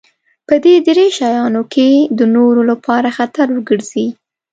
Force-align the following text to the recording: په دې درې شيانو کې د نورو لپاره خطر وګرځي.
په 0.47 0.55
دې 0.63 0.75
درې 0.87 1.07
شيانو 1.17 1.61
کې 1.73 1.89
د 2.17 2.21
نورو 2.35 2.61
لپاره 2.71 3.07
خطر 3.17 3.47
وګرځي. 3.51 4.07